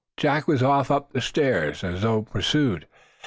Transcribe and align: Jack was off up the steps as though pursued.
Jack 0.17 0.47
was 0.47 0.63
off 0.63 0.89
up 0.89 1.13
the 1.13 1.21
steps 1.21 1.83
as 1.83 2.01
though 2.01 2.23
pursued. 2.23 2.87